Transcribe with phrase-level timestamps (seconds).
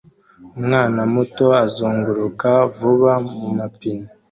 [0.59, 4.07] Umwana muto azunguruka vuba mumapine